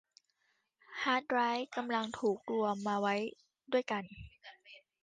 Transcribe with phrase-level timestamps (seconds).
[1.03, 3.15] ฮาร์ดไดรฟ์กำลังถูกรวมมาไว้
[3.71, 4.03] ด้วยกัน